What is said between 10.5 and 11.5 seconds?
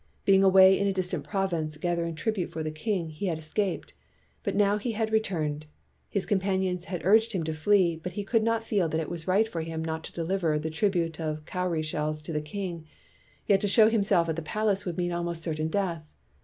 the tribute of